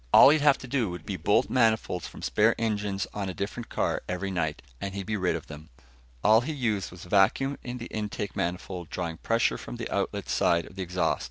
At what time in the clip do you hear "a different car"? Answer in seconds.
3.29-4.01